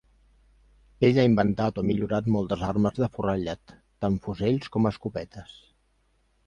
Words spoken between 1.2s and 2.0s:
ha inventat o